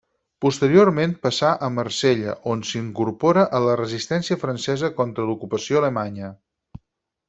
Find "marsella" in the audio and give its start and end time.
1.75-2.33